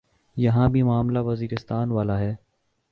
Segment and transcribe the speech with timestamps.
[0.37, 2.35] یہاں بھی معاملہ وزیرستان والا ہے۔